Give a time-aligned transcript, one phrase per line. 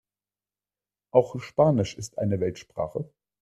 [1.11, 3.07] Auch Spanisch ist eine Weltsprache.